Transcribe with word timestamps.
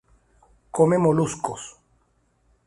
Come 0.75 0.97
moluscos. 0.97 1.61